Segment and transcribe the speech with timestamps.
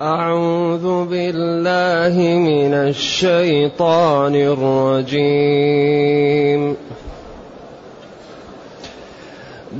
[0.00, 5.16] أعوذ بالله من الشيطان الرجيم.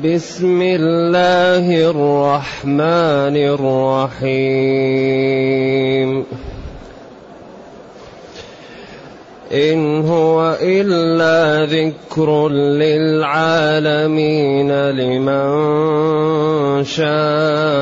[0.04, 3.36] بسم الله الرحمن
[4.16, 6.24] الرحيم.
[9.52, 13.30] إن هو إلا ذكر للعالمين
[14.90, 17.81] لمن شاء.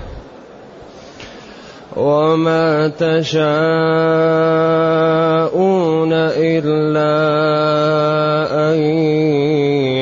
[2.11, 3.31] وما تشاءون
[6.51, 7.15] إلا
[8.71, 8.77] أن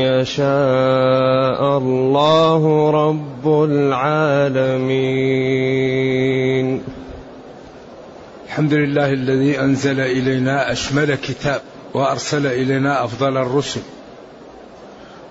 [0.10, 5.10] يشاء الله رب العالمين.
[8.48, 11.62] الحمد لله الذي أنزل إلينا أشمل كتاب
[11.94, 13.82] وأرسل إلينا أفضل الرسل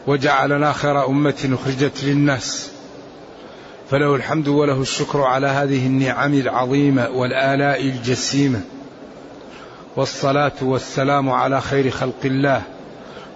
[0.06, 2.77] وجعلنا خير أمة أخرجت للناس.
[3.90, 8.60] فله الحمد وله الشكر على هذه النعم العظيمة والآلاء الجسيمة.
[9.96, 12.62] والصلاة والسلام على خير خلق الله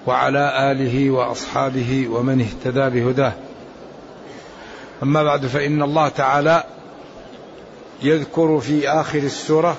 [0.07, 3.33] وعلى آله وأصحابه ومن اهتدى بهداه.
[5.03, 6.65] أما بعد فإن الله تعالى
[8.03, 9.77] يذكر في آخر السورة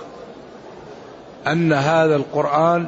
[1.47, 2.87] أن هذا القرآن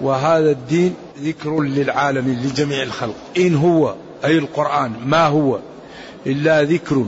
[0.00, 3.16] وهذا الدين ذكر للعالمين لجميع الخلق.
[3.36, 5.58] إن هو أي القرآن ما هو؟
[6.26, 7.06] إلا ذكر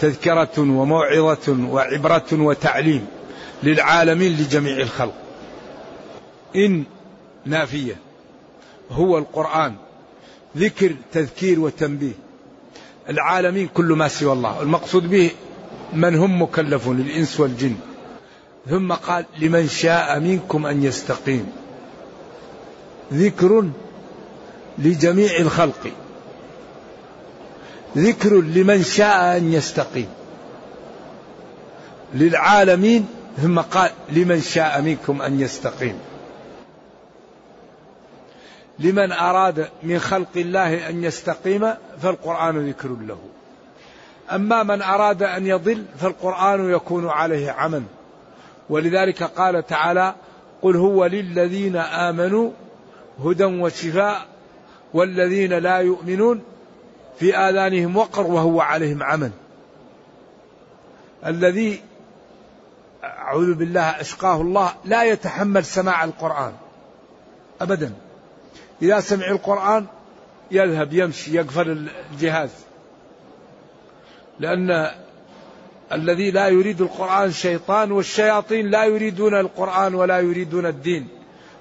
[0.00, 3.06] تذكرة وموعظة وعبرة وتعليم
[3.62, 5.14] للعالمين لجميع الخلق.
[6.56, 6.84] إن
[7.44, 7.96] نافية
[8.90, 9.74] هو القرآن
[10.56, 12.12] ذكر تذكير وتنبيه.
[13.08, 14.62] العالمين كل ما سوى الله.
[14.62, 15.30] المقصود به
[15.92, 17.74] من هم مكلفون الإنس والجن.
[18.70, 21.52] ثم قال لمن شاء منكم أن يستقيم.
[23.12, 23.64] ذكر
[24.78, 26.03] لجميع الخلق.
[27.96, 30.08] ذكر لمن شاء أن يستقيم.
[32.14, 33.06] للعالمين
[33.36, 35.98] ثم قال لمن شاء منكم أن يستقيم.
[38.78, 43.18] لمن أراد من خلق الله أن يستقيم فالقرآن ذكر له.
[44.32, 47.82] أما من أراد أن يضل فالقرآن يكون عليه عمى
[48.70, 50.14] ولذلك قال تعالى
[50.62, 52.50] قل هو للذين آمنوا
[53.24, 54.26] هدى وشفاء
[54.94, 56.42] والذين لا يؤمنون
[57.18, 59.30] في آذانهم وقر وهو عليهم عمى
[61.26, 61.82] الذي
[63.04, 66.52] أعوذ بالله أشقاه الله لا يتحمل سماع القرآن
[67.60, 67.92] أبدا.
[68.82, 69.86] إذا سمع القرآن
[70.50, 72.50] يذهب يمشي يقفل الجهاز.
[74.38, 74.90] لأن
[75.92, 81.08] الذي لا يريد القرآن شيطان والشياطين لا يريدون القرآن ولا يريدون الدين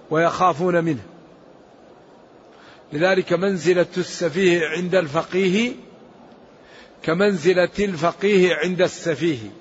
[0.10, 1.04] ويخافون منه.
[2.94, 5.74] لذلك منزلة السفيه عند الفقيه
[7.04, 9.52] كمنزلة الفقيه عند السفيه.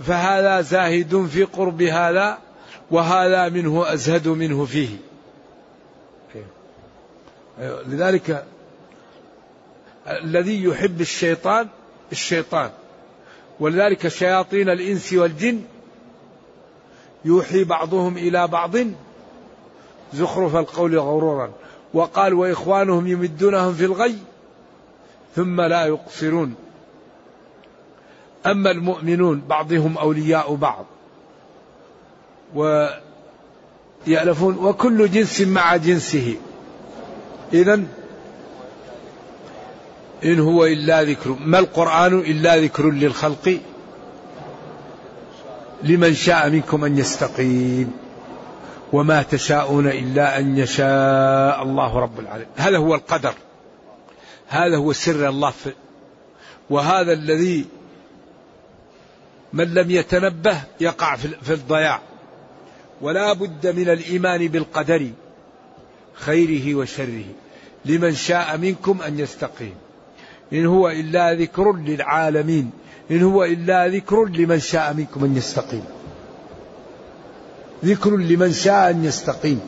[0.00, 2.38] فهذا زاهد في قرب هذا
[2.90, 4.88] وهذا منه أزهد منه فيه.
[7.86, 8.44] لذلك
[10.06, 11.68] الذي يحب الشيطان
[12.12, 12.70] الشيطان.
[13.60, 15.62] ولذلك شياطين الإنس والجن
[17.24, 18.76] يوحي بعضهم إلى بعض
[20.14, 21.52] زخرف القول غرورا.
[21.94, 24.18] وقال وإخوانهم يمدونهم في الغي
[25.36, 26.54] ثم لا يقصرون.
[28.46, 30.86] أما المؤمنون بعضهم أولياء بعض
[32.54, 36.34] ويألفون وكل جنس مع جنسه.
[37.52, 37.82] إذا
[40.24, 43.58] إن هو إلا ذكر ما القرآن إلا ذكر للخلق؟
[45.82, 48.07] لمن شاء منكم أن يستقيم.
[48.92, 52.48] وما تشاءون إلا أن يشاء الله رب العالمين.
[52.56, 53.34] هذا هو القدر.
[54.48, 55.72] هذا هو سر الله في
[56.70, 57.64] وهذا الذي
[59.52, 62.00] من لم يتنبه يقع في الضياع.
[63.00, 65.10] ولا بد من الإيمان بالقدر
[66.14, 67.24] خيره وشره.
[67.84, 69.74] لمن شاء منكم أن يستقيم.
[70.52, 72.70] إن هو إلا ذكر للعالمين.
[73.10, 75.84] إن هو إلا ذكر لمن شاء منكم أن يستقيم.
[77.84, 79.60] ذكر لمن شاء أن يستقيم.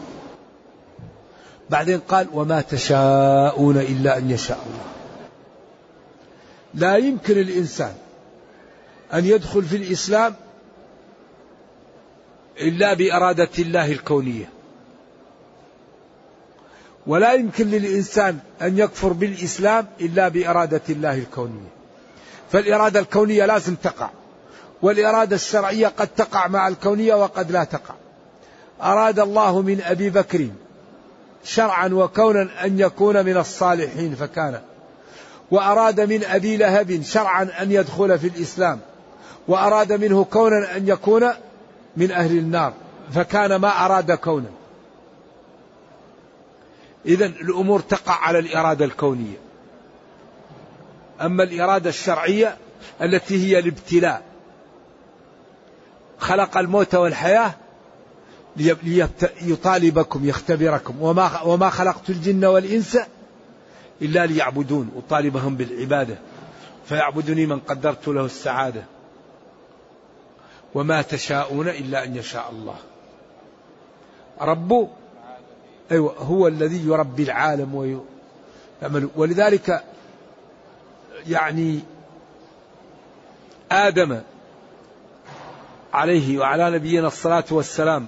[1.70, 4.84] بعدين قال وما تشاءون إلا أن يشاء الله.
[6.74, 7.94] لا يمكن الإنسان
[9.14, 10.34] أن يدخل في الإسلام
[12.60, 14.48] إلا بإرادة الله الكونية.
[17.06, 21.70] ولا يمكن للإنسان أن يكفر بالإسلام إلا بإرادة الله الكونية.
[22.52, 24.10] فالإرادة الكونية لازم تقع.
[24.82, 27.94] والإرادة الشرعية قد تقع مع الكونية وقد لا تقع.
[28.82, 30.48] أراد الله من أبي بكر
[31.44, 34.60] شرعا وكونا أن يكون من الصالحين فكان.
[35.50, 38.80] وأراد من أبي لهب شرعا أن يدخل في الإسلام.
[39.48, 41.30] وأراد منه كونا أن يكون
[41.96, 42.72] من أهل النار
[43.14, 44.50] فكان ما أراد كونا.
[47.06, 49.36] إذا الأمور تقع على الإرادة الكونية.
[51.20, 52.56] أما الإرادة الشرعية
[53.02, 54.29] التي هي الابتلاء.
[56.20, 57.54] خلق الموت والحياة
[59.42, 61.02] ليطالبكم يختبركم.
[61.02, 62.98] وما وما خلقت الجن والإنس
[64.02, 64.90] إلا ليعبدون.
[64.96, 66.18] أطالبهم بالعبادة.
[66.86, 68.82] فيعبدني من قدرت له السعادة.
[70.74, 72.76] وما تشاءون إلا أن يشاء الله.
[74.40, 74.88] رب
[75.90, 79.84] أيوة هو الذي يربي العالم ويعمل ولذلك
[81.26, 81.80] يعني
[83.72, 84.20] آدم
[85.92, 88.06] عليه وعلى نبينا الصلاة والسلام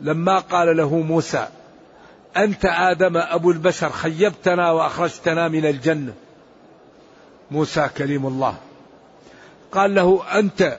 [0.00, 1.48] لما قال له موسى
[2.36, 6.12] أنت آدم أبو البشر خيبتنا وأخرجتنا من الجنة؟
[7.50, 8.54] موسى كليم الله.
[9.72, 10.78] قال له أنت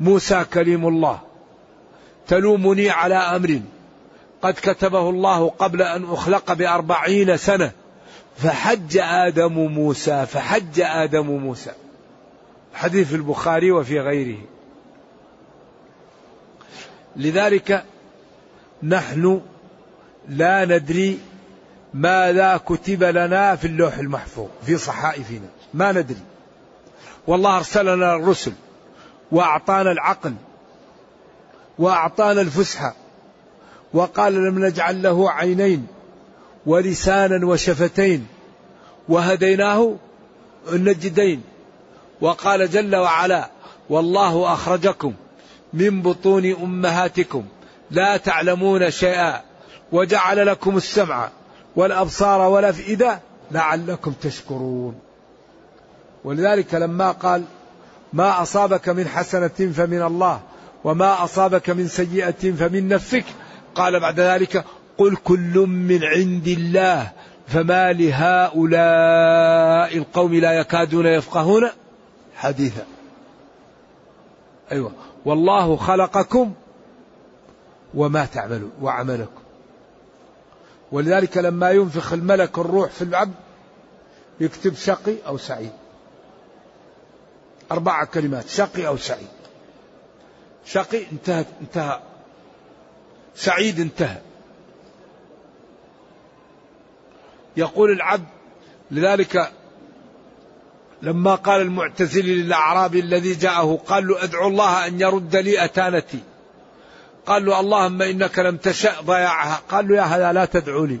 [0.00, 1.18] موسى كليم الله
[2.28, 3.60] تلومني على أمر
[4.42, 7.72] قد كتبه الله قبل أن أخلق بأربعين سنة
[8.36, 11.70] فحج آدم موسى فحج آدم موسى.
[12.74, 14.38] حديث في البخاري وفي غيره.
[17.16, 17.84] لذلك
[18.82, 19.40] نحن
[20.28, 21.18] لا ندري
[21.94, 25.48] ماذا كتب لنا في اللوح المحفوظ في صحائفنا.
[25.74, 26.20] ما ندري.
[27.26, 28.52] والله أرسلنا الرسل
[29.32, 30.34] وأعطانا العقل
[31.78, 32.94] وأعطانا الفسحة
[33.92, 35.86] وقال لم نجعل له عينين
[36.66, 38.26] ولسانا وشفتين
[39.08, 39.96] وهديناه
[40.72, 41.42] النجدين.
[42.20, 43.50] وقال جل وعلا
[43.90, 45.14] والله أخرجكم
[45.72, 47.44] من بطون أمهاتكم
[47.90, 49.40] لا تعلمون شيئا
[49.92, 51.28] وجعل لكم السمع
[51.76, 53.20] والأبصار والأفئدة
[53.50, 54.94] لعلكم تشكرون.
[56.24, 57.44] ولذلك لما قال
[58.12, 60.40] ما أصابك من حسنة فمن الله
[60.84, 63.24] وما أصابك من سيئة فمن نفسك.
[63.74, 64.64] قال بعد ذلك
[64.98, 67.12] قل كل من عند الله
[67.48, 68.58] فما لهؤلاء
[69.96, 71.70] القوم لا يكادون يفقهون؟
[72.36, 72.86] حديثا.
[74.72, 74.92] أيوة.
[75.24, 76.54] والله خلقكم
[77.94, 79.42] وما تعملون وعملكم.
[80.92, 83.34] ولذلك لما ينفخ الملك الروح في العبد
[84.40, 85.72] يكتب شقي أو سعيد.
[87.72, 89.28] أربع كلمات شقي أو سعيد.
[90.64, 92.00] شقي انتهت انتهى.
[93.34, 94.20] سعيد انتهى.
[97.56, 98.26] يقول العبد
[98.90, 99.52] لذلك
[101.02, 106.18] لما قال المعتزلي للأعرابي الذي جاءه قال له أدعو الله أن يرد لي أتانتي.
[107.26, 109.60] قال له اللهم إنك لم تشأ ضياعها.
[109.68, 110.98] قال له يا هذا لا تدعو لي.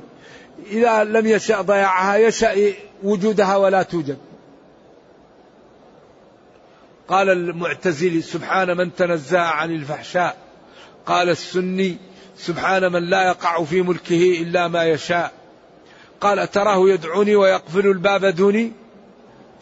[0.70, 4.18] إذا لم يشأ ضياعها يشأ وجودها ولا توجد.
[7.08, 10.36] قال المعتزلي سبحان من تنزه عن الفحشاء.
[11.06, 11.96] قال السني
[12.36, 15.32] سبحان من لا يقع في ملكه إلا ما يشاء.
[16.20, 18.72] قال تراه يدعوني ويقفل الباب دوني؟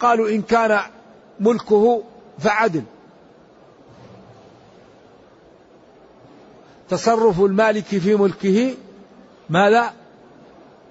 [0.01, 0.81] قالوا إن كان
[1.41, 2.03] ملكه
[2.39, 2.83] فعدل.
[6.89, 8.75] تصرف المالك في ملكه
[9.51, 9.93] ماذا؟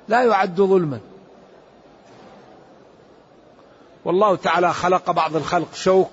[0.07, 0.99] لا يعد ظلما.
[4.05, 6.11] والله تعالى خلق بعض الخلق شوك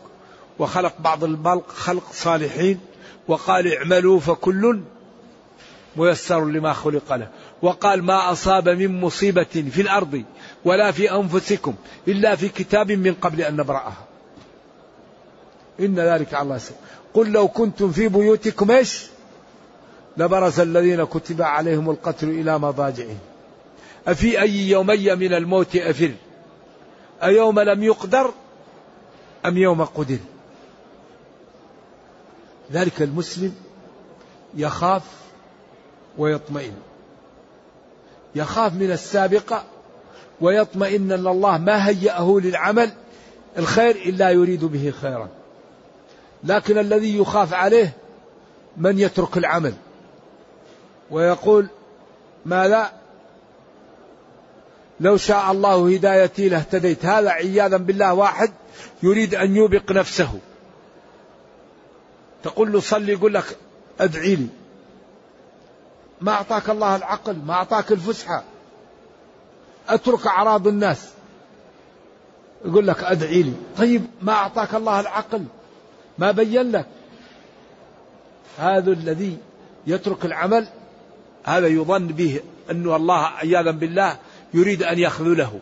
[0.59, 2.81] وخلق بعض البلق خلق صالحين
[3.29, 4.81] وقال اعملوا فكل
[5.97, 7.29] ميسر لما خلق له.
[7.63, 10.25] وقال ما أصاب من مصيبة في الأرض
[10.65, 11.75] ولا في أنفسكم
[12.09, 14.05] إلا في كتاب من قبل أن نبرأها.
[15.81, 16.77] إن ذلك على الله سيء.
[17.15, 19.07] قل لو كنتم في بيوتكم إيش؟
[20.17, 23.19] لبرز الذين كتب عليهم القتل إلى مضاجعهم.
[24.09, 26.13] أفي أي يومي من الموت أفر؟
[27.23, 28.31] أيوم لم يقدر
[29.47, 30.19] أم يوم قدر؟
[32.73, 33.55] ذلك المسلم
[34.55, 35.03] يخاف
[36.19, 36.75] ويطمئن.
[38.35, 39.65] يخاف من السابقة
[40.41, 42.91] ويطمئن أن الله ما هيأه للعمل
[43.59, 45.29] الخير إلا يريد به خيرا.
[46.45, 47.93] لكن الذي يخاف عليه
[48.77, 49.75] من يترك العمل.
[51.11, 51.69] ويقول
[52.47, 52.93] ماذا؟
[55.01, 57.05] لو شاء الله هدايتي لاهتديت.
[57.05, 58.53] هذا عياذا بالله واحد
[59.03, 60.39] يريد أن يوبق نفسه.
[62.43, 63.57] تقول له صلي يقول لك
[64.01, 64.47] ادعي لي.
[66.21, 68.45] ما أعطاك الله العقل ما أعطاك الفسحة.
[69.89, 71.09] أترك أعراض الناس.
[72.65, 73.53] يقول لك أدعي لي.
[73.79, 75.45] طيب ما أعطاك الله العقل؟
[76.19, 76.87] ما بين لك.
[78.59, 79.39] هذا الذي
[79.87, 80.69] يترك العمل
[81.45, 84.17] هذا يظن به أن الله عياذا بالله
[84.55, 85.61] يريد أن يخذله.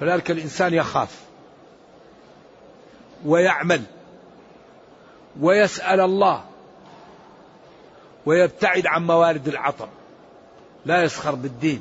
[0.00, 1.20] فذلك الإنسان يخاف.
[3.24, 3.82] ويعمل.
[5.40, 6.44] ويسأل الله.
[8.26, 9.88] ويبتعد عن موارد العطب.
[10.86, 11.80] لا يسخر بالدين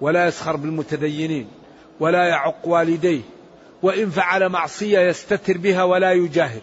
[0.00, 1.48] ولا يسخر بالمتدينين
[2.00, 3.20] ولا يعق والديه
[3.82, 6.60] وإن فعل معصية يستتر بها ولا يجاهر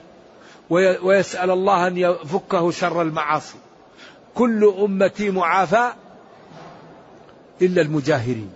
[1.04, 3.58] ويسأل الله أن يفكه شر المعاصي.
[4.36, 5.92] كل أمتي معافى
[7.62, 8.50] إلا المجاهرين.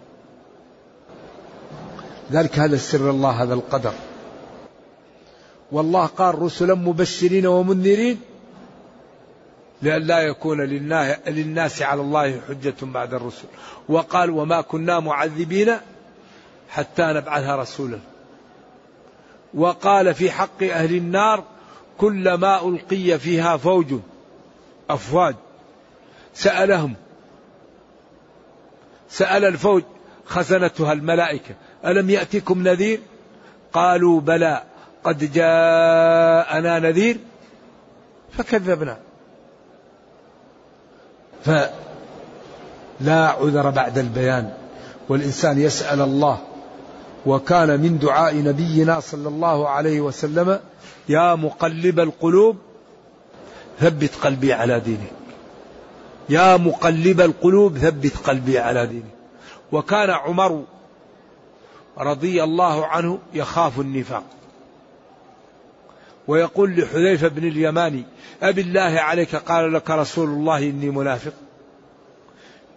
[2.32, 3.94] ذلك هذا سر الله هذا القدر.
[5.72, 8.20] والله قال رسلا مبشرين ومنذرين
[9.82, 10.62] لئلا يكون
[11.28, 13.48] للناس على الله حجة بعد الرسل.
[13.90, 15.78] وقال وما كنا معذبين
[16.70, 18.00] حتى نبعث رسولا.
[19.54, 21.44] وقال في حق أهل النار
[21.98, 23.94] كلما ألقي فيها فوج
[24.90, 25.36] أفواج.
[26.34, 26.94] سألهم
[29.10, 29.84] سأل الفوج
[30.26, 31.56] خزنتها الملائكة
[31.86, 33.00] ألم يأتكم نذير؟
[33.74, 34.64] قالوا بلى
[35.04, 37.18] قد جاءنا نذير
[38.32, 38.98] فكذبنا.
[41.46, 44.54] فلا عذر بعد البيان
[45.10, 46.38] والإنسان يسأل الله
[47.26, 50.60] وكان من دعاء نبينا صلى الله عليه وسلم
[51.10, 52.58] يا مقلب القلوب
[53.80, 55.12] ثبت قلبي على دينك
[56.30, 59.16] يا مقلب القلوب ثبت قلبي على دينك
[59.72, 60.64] وكان عمر
[61.98, 64.24] رضي الله عنه يخاف النفاق.
[66.28, 68.04] ويقول لحذيفة بن اليماني
[68.44, 71.34] أبي الله عليك قال لك رسول الله إني منافق؟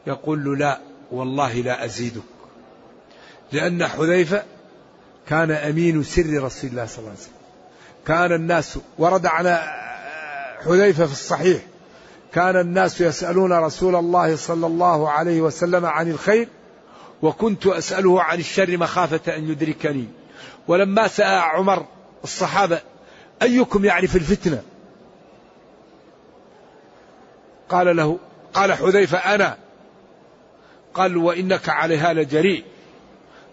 [0.06, 0.80] يقول له لا
[1.12, 2.22] والله لا أزيدك.
[3.52, 4.42] لأن حذيفة
[5.28, 7.32] كان أمين سر رسول الله صلى الله عليه وسلم.
[8.06, 9.62] كان الناس ورد على
[10.64, 11.62] حذيفة في الصحيح
[12.32, 16.48] كان الناس يسألون رسول الله صلى الله عليه وسلم عن الخير
[17.22, 20.08] وكنت أسأله عن الشر مخافة أن يدركني.
[20.68, 21.86] ولما سأل عمر
[22.24, 22.80] الصحابة
[23.42, 24.62] أيكم يعرف الفتنة؟
[27.68, 28.18] قال له
[28.54, 29.56] قال حذيفة أنا.
[30.94, 32.64] قال وإنك عليها لجريء.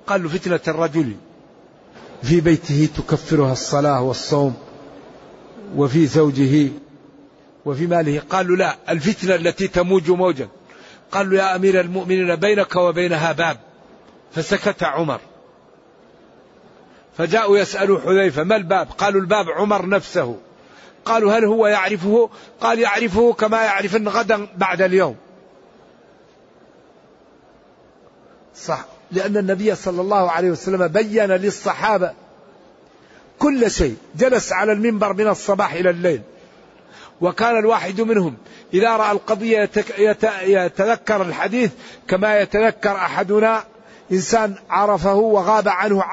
[0.08, 1.16] قال له فتنة الرجل
[2.24, 4.56] في بيته تكفرها الصلاة والصوم
[5.76, 6.70] وفي زوجه
[7.66, 8.22] وفي ماله.
[8.30, 10.48] قالوا لا الفتنة التي تموج موجا.
[11.12, 13.58] قال له يا أمير المؤمنين بينك وبينها باب.
[14.32, 15.22] فسكت عمر.
[17.18, 20.38] فجاءوا يسألوا حذيفة ما الباب؟ قالوا الباب عمر نفسه.
[21.06, 22.30] قالوا هل هو يعرفه؟
[22.62, 25.16] قال يعرفه كما يعرف غدا بعد اليوم.
[28.56, 28.86] صح.
[29.12, 32.14] لأن النبي صلى الله عليه وسلم بين للصحابة
[33.40, 33.98] كل شيء.
[34.16, 36.22] جلس على المنبر من الصباح إلى الليل.
[37.22, 38.38] وكان الواحد منهم.
[38.74, 39.70] إذا رأى القضية
[40.42, 41.72] يتذكر الحديث
[42.08, 43.64] كما يتذكر أحدنا.
[44.12, 46.04] إنسان عرفه وغاب عنه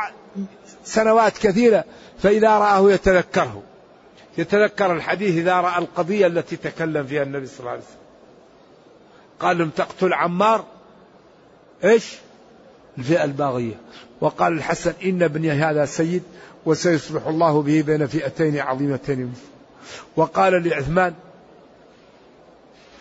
[0.84, 1.84] سنوات كثيرة
[2.18, 3.62] فإذا رآه يتذكره.
[4.38, 7.96] يتذكر الحديث إذا رأى القضية التي تكلم فيها النبي صلى الله عليه وسلم.
[9.40, 10.64] قال لم تقتل عمار؟
[11.84, 12.16] إيش؟
[12.98, 13.74] الفئة الباغية.
[14.20, 16.22] وقال الحسن إن ابني هذا سيد
[16.66, 19.34] وسيصلح الله به بين فئتين عظيمتين.
[20.16, 21.14] وقال لعثمان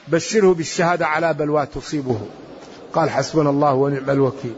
[0.08, 2.22] بشره بالشهادة على بلوى تصيبه.
[2.94, 4.56] قال حسبنا الله ونعم الوكيل.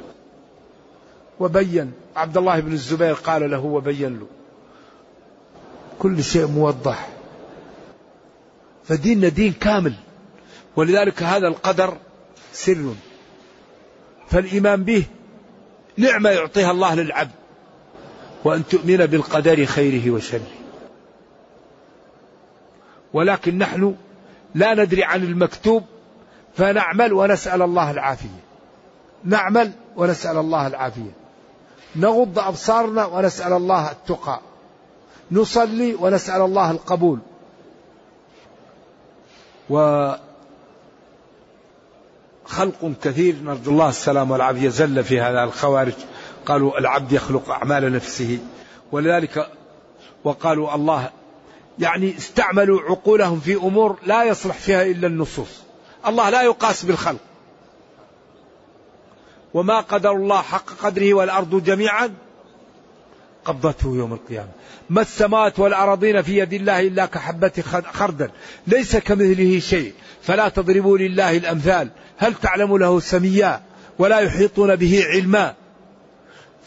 [1.40, 4.28] وبين عبد الله بن الزبير قال له وبين له
[6.00, 7.10] كل شيء موضح.
[8.84, 9.94] فديننا دين كامل.
[10.76, 11.98] ولذلك هذا القدر
[12.54, 12.94] سر.
[14.28, 15.06] فالإيمان به
[15.98, 17.32] نعمة يعطيها الله للعبد
[18.44, 20.52] وأن تؤمن بالقدر خيره وشره.
[23.14, 23.96] ولكن نحن
[24.56, 25.84] لا ندري عن المكتوب
[26.56, 28.44] فنعمل ونسأل الله العافية.
[29.24, 31.23] نعمل ونسأل الله العافية.
[31.96, 34.40] نغض أبصارنا ونسأل الله التقى.
[35.32, 37.20] نصلي ونسأل الله القبول.
[39.70, 40.12] و
[42.46, 45.94] خلق كثير نرجو الله السلام والعافية زل في هذا الخوارج.
[46.46, 48.40] قالوا العبد يخلق أعمال نفسه.
[48.92, 49.50] ولذلك
[50.24, 51.10] وقالوا الله
[51.80, 55.62] يعني استعملوا عقولهم في أمور لا يصلح فيها إلا النصوص.
[56.08, 57.20] الله لا يقاس بالخلق.
[59.54, 62.14] وما قدر الله حق قدره والأرض جميعا
[63.46, 64.50] قبضته يوم القيامة.
[64.90, 67.52] ما السماوات والأراضين في يد الله إلا كحبة
[67.94, 68.30] خردل؟
[68.68, 69.94] ليس كمثله شيء.
[70.22, 71.90] فلا تضربوا لله الأمثال.
[72.18, 73.62] هل تعلم له سميا
[74.00, 75.54] ولا يحيطون به علما؟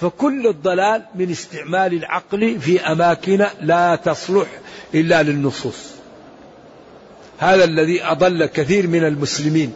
[0.01, 4.47] فكل الضلال من استعمال العقل في أماكن لا تصلح
[4.95, 5.97] إلا للنصوص.
[7.39, 9.73] هذا الذي أضل كثير من المسلمين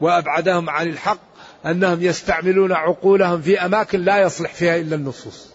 [0.00, 1.33] وأبعدهم عن الحق
[1.66, 5.53] أنهم يستعملون عقولهم في أماكن لا يصلح فيها إلا النصوص.